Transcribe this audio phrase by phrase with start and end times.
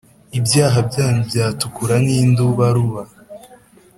[0.39, 3.01] ibyaha byanyu byatukura nk’indubaruba,